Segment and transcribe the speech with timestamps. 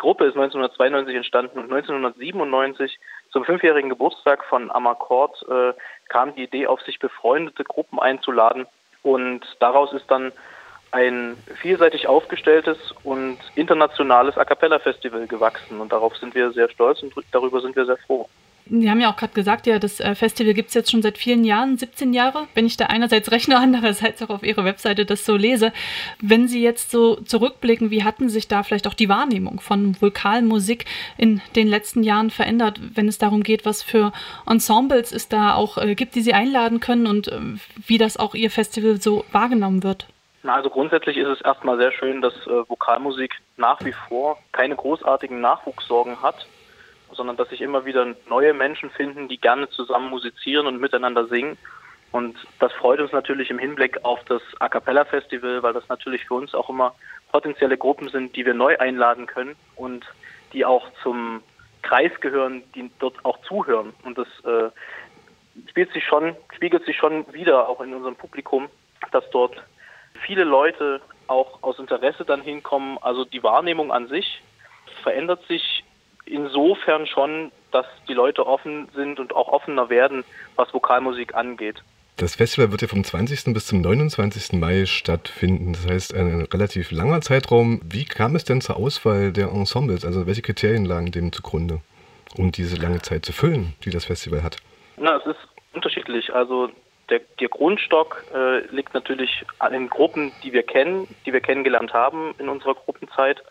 [0.00, 2.98] Gruppe ist 1992 entstanden und 1997
[3.30, 5.72] zum fünfjährigen Geburtstag von Amakord äh,
[6.08, 8.66] kam die Idee auf, sich befreundete Gruppen einzuladen
[9.02, 10.32] und daraus ist dann
[10.90, 17.02] ein vielseitig aufgestelltes und internationales A cappella Festival gewachsen und darauf sind wir sehr stolz
[17.02, 18.28] und darüber sind wir sehr froh.
[18.70, 21.18] Sie haben ja auch gerade gesagt, ja, das äh, Festival gibt es jetzt schon seit
[21.18, 25.26] vielen Jahren, 17 Jahre, wenn ich da einerseits rechne, andererseits auch auf Ihrer Webseite das
[25.26, 25.72] so lese.
[26.20, 30.84] Wenn Sie jetzt so zurückblicken, wie hatten sich da vielleicht auch die Wahrnehmung von Vokalmusik
[31.16, 34.12] in den letzten Jahren verändert, wenn es darum geht, was für
[34.46, 37.40] Ensembles es da auch äh, gibt, die Sie einladen können und äh,
[37.86, 40.06] wie das auch Ihr Festival so wahrgenommen wird?
[40.44, 45.40] Also grundsätzlich ist es erstmal sehr schön, dass äh, Vokalmusik nach wie vor keine großartigen
[45.40, 46.46] Nachwuchssorgen hat
[47.12, 51.56] sondern dass sich immer wieder neue Menschen finden, die gerne zusammen musizieren und miteinander singen.
[52.12, 56.24] Und das freut uns natürlich im Hinblick auf das A Cappella Festival, weil das natürlich
[56.24, 56.94] für uns auch immer
[57.30, 60.04] potenzielle Gruppen sind, die wir neu einladen können und
[60.52, 61.42] die auch zum
[61.82, 63.92] Kreis gehören, die dort auch zuhören.
[64.04, 64.70] Und das äh,
[65.68, 68.68] spielt sich schon, spiegelt sich schon wieder auch in unserem Publikum,
[69.12, 69.62] dass dort
[70.26, 72.98] viele Leute auch aus Interesse dann hinkommen.
[73.00, 74.42] Also die Wahrnehmung an sich
[75.02, 75.79] verändert sich
[76.30, 80.24] insofern schon, dass die Leute offen sind und auch offener werden,
[80.56, 81.82] was Vokalmusik angeht.
[82.16, 83.54] Das Festival wird ja vom 20.
[83.54, 84.52] bis zum 29.
[84.60, 85.72] Mai stattfinden.
[85.72, 87.80] Das heißt, ein relativ langer Zeitraum.
[87.82, 90.04] Wie kam es denn zur Auswahl der Ensembles?
[90.04, 91.80] Also welche Kriterien lagen dem zugrunde,
[92.36, 94.58] um diese lange Zeit zu füllen, die das Festival hat?
[94.98, 95.38] Na, es ist
[95.72, 96.34] unterschiedlich.
[96.34, 96.68] Also
[97.08, 101.94] der, der Grundstock äh, liegt natürlich an den Gruppen, die wir kennen, die wir kennengelernt
[101.94, 103.42] haben in unserer Gruppenzeit.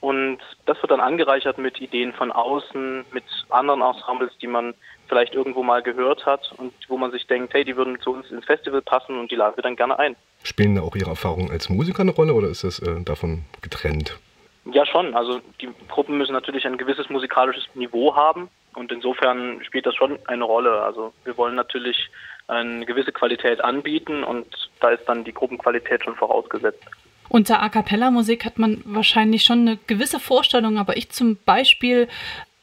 [0.00, 4.74] Und das wird dann angereichert mit Ideen von außen, mit anderen Ensembles, die man
[5.08, 8.30] vielleicht irgendwo mal gehört hat und wo man sich denkt, hey, die würden zu uns
[8.30, 10.16] ins Festival passen und die laden wir dann gerne ein.
[10.42, 14.18] Spielen da auch Ihre Erfahrungen als Musiker eine Rolle oder ist das äh, davon getrennt?
[14.72, 15.14] Ja, schon.
[15.14, 20.18] Also die Gruppen müssen natürlich ein gewisses musikalisches Niveau haben und insofern spielt das schon
[20.26, 20.82] eine Rolle.
[20.82, 22.08] Also wir wollen natürlich
[22.46, 24.46] eine gewisse Qualität anbieten und
[24.80, 26.84] da ist dann die Gruppenqualität schon vorausgesetzt.
[27.30, 32.08] Unter A cappella Musik hat man wahrscheinlich schon eine gewisse Vorstellung, aber ich zum Beispiel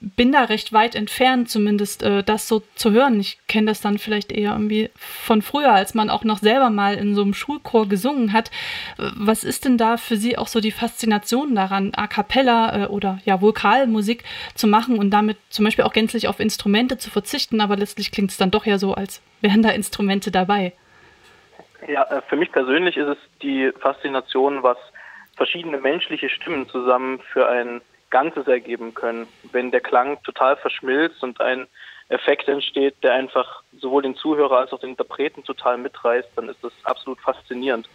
[0.00, 3.20] bin da recht weit entfernt, zumindest äh, das so zu hören.
[3.20, 6.94] Ich kenne das dann vielleicht eher irgendwie von früher, als man auch noch selber mal
[6.94, 8.50] in so einem Schulchor gesungen hat.
[8.96, 13.18] Was ist denn da für Sie auch so die Faszination daran, A cappella äh, oder
[13.26, 14.24] ja Vokalmusik
[14.54, 18.30] zu machen und damit zum Beispiel auch gänzlich auf Instrumente zu verzichten, aber letztlich klingt
[18.30, 20.72] es dann doch ja so, als wären da Instrumente dabei.
[21.86, 24.78] Ja, äh, für mich persönlich ist es die Faszination, was
[25.36, 27.80] verschiedene menschliche Stimmen zusammen für ein
[28.10, 29.26] Ganzes ergeben können.
[29.50, 31.66] Wenn der Klang total verschmilzt und ein
[32.08, 36.62] Effekt entsteht, der einfach sowohl den Zuhörer als auch den Interpreten total mitreißt, dann ist
[36.62, 37.88] das absolut faszinierend.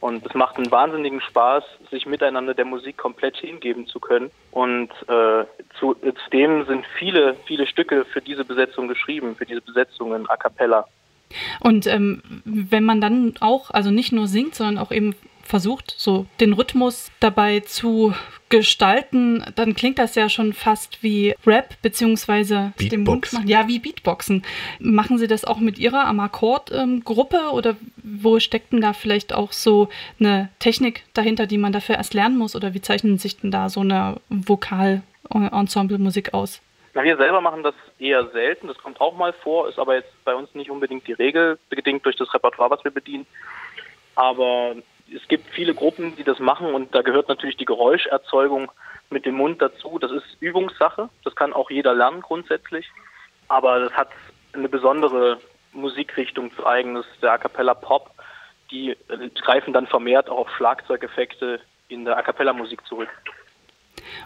[0.00, 4.30] Und es macht einen wahnsinnigen Spaß, sich miteinander der Musik komplett hingeben zu können.
[4.52, 5.44] Und äh,
[5.78, 10.86] zu, zudem sind viele, viele Stücke für diese Besetzung geschrieben, für diese Besetzungen a cappella.
[11.60, 15.14] Und ähm, wenn man dann auch, also nicht nur singt, sondern auch eben
[15.48, 18.14] versucht, so den Rhythmus dabei zu
[18.50, 23.48] gestalten, dann klingt das ja schon fast wie Rap beziehungsweise dem Mund machen.
[23.48, 24.44] Ja, wie Beatboxen.
[24.78, 29.52] Machen Sie das auch mit Ihrer Amakord-Gruppe ähm, oder wo steckt denn da vielleicht auch
[29.52, 29.88] so
[30.20, 32.54] eine Technik dahinter, die man dafür erst lernen muss?
[32.54, 36.60] Oder wie zeichnen sich denn da so eine Vokal-Ensemble-Musik aus?
[36.98, 38.66] Na, wir selber machen das eher selten.
[38.66, 42.04] Das kommt auch mal vor, ist aber jetzt bei uns nicht unbedingt die Regel, bedingt
[42.04, 43.24] durch das Repertoire, was wir bedienen.
[44.16, 44.74] Aber
[45.14, 48.72] es gibt viele Gruppen, die das machen und da gehört natürlich die Geräuscherzeugung
[49.10, 50.00] mit dem Mund dazu.
[50.00, 51.08] Das ist Übungssache.
[51.22, 52.90] Das kann auch jeder lernen grundsätzlich.
[53.46, 54.08] Aber das hat
[54.52, 55.38] eine besondere
[55.72, 56.96] Musikrichtung zu eigen.
[56.96, 58.10] Das ist der A Cappella Pop.
[58.72, 58.96] Die
[59.40, 63.10] greifen dann vermehrt auch auf Schlagzeugeffekte in der A Cappella Musik zurück.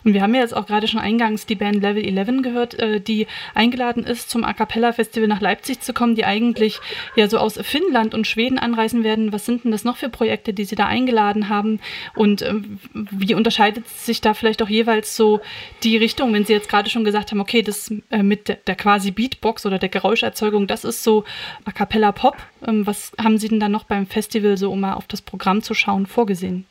[0.05, 3.00] Und wir haben ja jetzt auch gerade schon eingangs die Band Level 11 gehört, äh,
[3.00, 6.81] die eingeladen ist, zum A Cappella Festival nach Leipzig zu kommen, die eigentlich
[7.16, 9.32] ja so aus Finnland und Schweden anreisen werden.
[9.32, 11.81] Was sind denn das noch für Projekte, die Sie da eingeladen haben?
[12.15, 15.41] Und ähm, wie unterscheidet sich da vielleicht auch jeweils so
[15.82, 18.76] die Richtung, wenn Sie jetzt gerade schon gesagt haben, okay, das äh, mit der, der,
[18.76, 21.25] quasi Beatbox oder der Geräuscherzeugung, das ist so
[21.64, 22.37] A Cappella Pop.
[22.67, 25.62] Ähm, was haben Sie denn da noch beim Festival so, um mal auf das Programm
[25.62, 26.67] zu schauen, vorgesehen?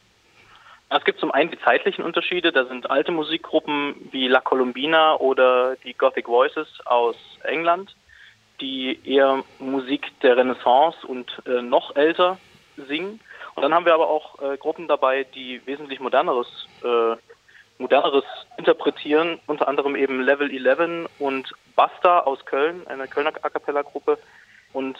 [0.93, 2.51] Es gibt zum einen die zeitlichen Unterschiede.
[2.51, 7.95] Da sind alte Musikgruppen wie La Colombina oder die Gothic Voices aus England,
[8.59, 12.37] die eher Musik der Renaissance und äh, noch älter
[12.75, 13.21] singen.
[13.55, 17.15] Und dann haben wir aber auch äh, Gruppen dabei, die wesentlich moderneres, äh,
[17.77, 18.25] moderneres
[18.57, 24.17] interpretieren, unter anderem eben Level 11 und Basta aus Köln, eine Kölner A cappella Gruppe.
[24.73, 24.97] Und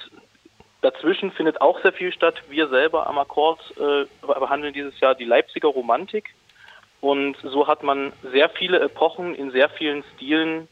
[0.81, 2.41] Dazwischen findet auch sehr viel statt.
[2.49, 6.33] Wir selber am Akkord äh, behandeln dieses Jahr die Leipziger Romantik.
[7.01, 10.67] Und so hat man sehr viele Epochen in sehr vielen Stilen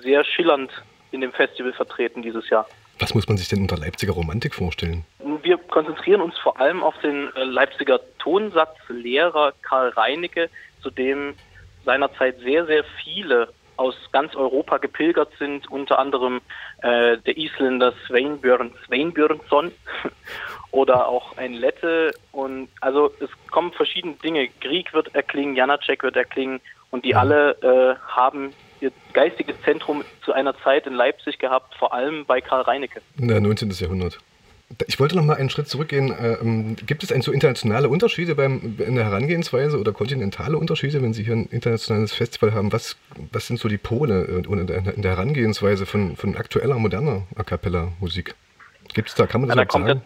[0.00, 0.70] sehr schillernd
[1.10, 2.66] in dem Festival vertreten dieses Jahr.
[2.98, 5.04] Was muss man sich denn unter Leipziger Romantik vorstellen?
[5.42, 10.50] Wir konzentrieren uns vor allem auf den äh, Leipziger Tonsatzlehrer Karl Reinecke,
[10.82, 11.34] zu dem
[11.84, 13.48] seinerzeit sehr, sehr viele
[13.82, 16.40] aus ganz Europa gepilgert sind, unter anderem
[16.82, 19.72] äh, der Isländer Sveinbjörn Sveinbjörnsson
[20.70, 22.12] oder auch ein Lette.
[22.30, 24.48] Und also es kommen verschiedene Dinge.
[24.60, 30.32] Grieg wird erklingen, Janacek wird erklingen und die alle äh, haben ihr geistiges Zentrum zu
[30.32, 33.00] einer Zeit in Leipzig gehabt, vor allem bei Karl Reinecke.
[33.16, 33.70] Na, 19.
[33.70, 34.18] Jahrhundert.
[34.86, 36.14] Ich wollte noch mal einen Schritt zurückgehen.
[36.20, 41.12] Ähm, gibt es eigentlich so internationale Unterschiede beim, in der Herangehensweise oder kontinentale Unterschiede, wenn
[41.12, 42.72] Sie hier ein internationales Festival haben?
[42.72, 42.96] Was,
[43.32, 47.22] was sind so die Pole äh, in der, in der Herangehensweise von, von aktueller, moderner
[47.36, 48.34] A Cappella-Musik?
[48.94, 50.02] Gibt es da, kann man das ja, da sagen?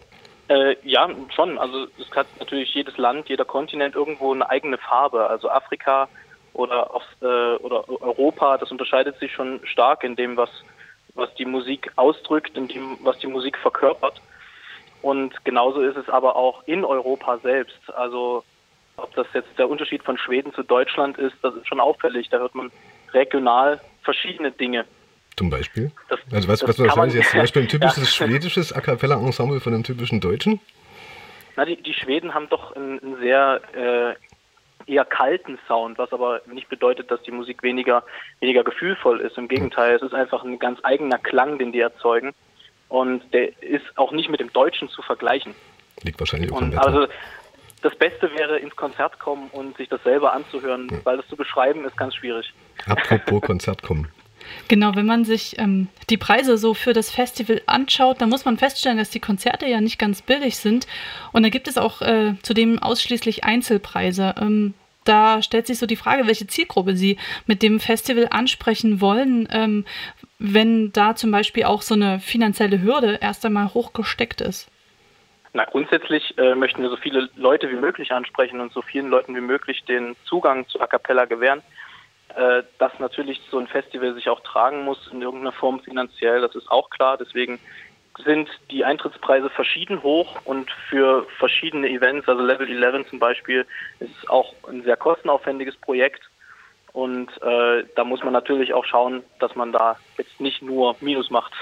[0.49, 1.57] Äh, ja, schon.
[1.57, 5.29] Also es hat natürlich jedes Land, jeder Kontinent irgendwo eine eigene Farbe.
[5.29, 6.07] Also Afrika
[6.53, 10.49] oder, auf, äh, oder Europa, das unterscheidet sich schon stark in dem, was,
[11.15, 14.21] was die Musik ausdrückt, in dem, was die Musik verkörpert.
[15.01, 17.79] Und genauso ist es aber auch in Europa selbst.
[17.95, 18.43] Also
[18.97, 22.29] ob das jetzt der Unterschied von Schweden zu Deutschland ist, das ist schon auffällig.
[22.29, 22.71] Da hört man
[23.13, 24.85] regional verschiedene Dinge.
[25.35, 25.91] Zum Beispiel?
[26.09, 28.25] Das, also was, was, man, jetzt zum Beispiel ein typisches ja.
[28.27, 30.59] schwedisches A Cappella-Ensemble von einem typischen Deutschen?
[31.55, 36.41] Na, die, die Schweden haben doch einen, einen sehr äh, eher kalten Sound, was aber
[36.51, 38.03] nicht bedeutet, dass die Musik weniger,
[38.39, 39.37] weniger gefühlvoll ist.
[39.37, 42.33] Im Gegenteil, es ist einfach ein ganz eigener Klang, den die erzeugen.
[42.89, 45.53] Und der ist auch nicht mit dem Deutschen zu vergleichen.
[46.03, 47.07] Liegt wahrscheinlich auch und Also
[47.81, 50.97] das Beste wäre ins Konzert kommen und sich das selber anzuhören, ja.
[51.03, 52.53] weil das zu beschreiben ist ganz schwierig.
[52.85, 54.07] Apropos Konzert kommen.
[54.67, 58.57] Genau, wenn man sich ähm, die Preise so für das Festival anschaut, dann muss man
[58.57, 60.87] feststellen, dass die Konzerte ja nicht ganz billig sind.
[61.33, 64.35] Und da gibt es auch äh, zudem ausschließlich Einzelpreise.
[64.39, 64.73] Ähm,
[65.03, 69.85] da stellt sich so die Frage, welche Zielgruppe Sie mit dem Festival ansprechen wollen, ähm,
[70.39, 74.69] wenn da zum Beispiel auch so eine finanzielle Hürde erst einmal hochgesteckt ist.
[75.53, 79.35] Na, grundsätzlich äh, möchten wir so viele Leute wie möglich ansprechen und so vielen Leuten
[79.35, 81.63] wie möglich den Zugang zu A Cappella gewähren.
[82.35, 86.53] Äh, dass natürlich so ein Festival sich auch tragen muss in irgendeiner Form finanziell, das
[86.55, 87.17] ist auch klar.
[87.17, 87.59] Deswegen
[88.23, 93.65] sind die Eintrittspreise verschieden hoch und für verschiedene Events, also Level 11 zum Beispiel,
[93.99, 96.29] ist auch ein sehr kostenaufwendiges Projekt.
[96.97, 101.29] Und äh, da muss man natürlich auch schauen, dass man da jetzt nicht nur Minus
[101.29, 101.53] macht.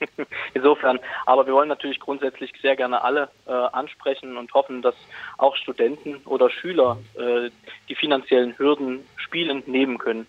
[0.54, 4.94] Insofern, aber wir wollen natürlich grundsätzlich sehr gerne alle äh, ansprechen und hoffen, dass
[5.36, 7.50] auch Studenten oder Schüler äh,
[7.90, 10.26] die finanziellen Hürden spielend nehmen können.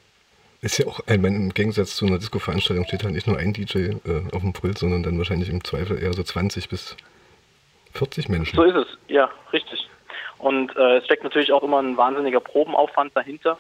[0.60, 3.54] Ist ja auch, ich meine, im Gegensatz zu einer Disco-Veranstaltung steht halt nicht nur ein
[3.54, 3.96] DJ äh,
[4.34, 6.98] auf dem Pult, sondern dann wahrscheinlich im Zweifel eher so 20 bis
[7.94, 8.58] 40 Menschen.
[8.58, 9.88] So ist es, ja, richtig.
[10.38, 13.58] Und äh, es steckt natürlich auch immer ein wahnsinniger Probenaufwand dahinter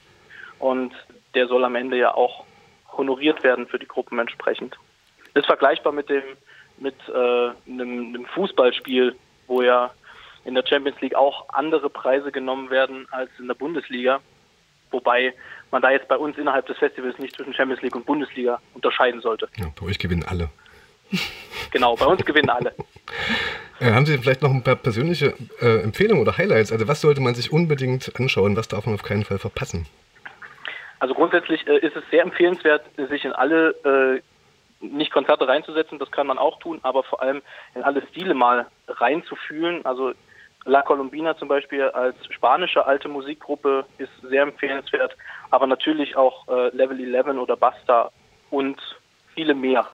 [0.59, 0.93] und
[1.33, 2.43] der soll am Ende ja auch
[2.97, 4.77] honoriert werden für die Gruppen entsprechend.
[5.33, 6.23] Das ist vergleichbar mit dem
[6.77, 9.15] mit äh, einem, einem Fußballspiel,
[9.47, 9.91] wo ja
[10.45, 14.21] in der Champions League auch andere Preise genommen werden als in der Bundesliga.
[14.91, 15.33] Wobei
[15.71, 19.21] man da jetzt bei uns innerhalb des Festivals nicht zwischen Champions League und Bundesliga unterscheiden
[19.21, 19.47] sollte.
[19.57, 20.49] Ja, bei euch gewinnen alle.
[21.71, 22.73] Genau, bei uns gewinnen alle.
[23.79, 26.71] Ja, haben Sie vielleicht noch ein paar persönliche äh, Empfehlungen oder Highlights?
[26.71, 28.55] Also was sollte man sich unbedingt anschauen?
[28.55, 29.85] Was darf man auf keinen Fall verpassen?
[30.99, 34.21] Also grundsätzlich äh, ist es sehr empfehlenswert, sich in alle äh,
[34.85, 37.41] nicht Konzerte reinzusetzen, das kann man auch tun, aber vor allem
[37.75, 39.85] in alle Stile mal reinzufühlen.
[39.85, 40.13] Also
[40.65, 45.15] La Colombina zum Beispiel als spanische alte Musikgruppe ist sehr empfehlenswert,
[45.51, 48.11] aber natürlich auch äh, Level 11 oder Basta
[48.49, 48.79] und
[49.33, 49.85] viele mehr.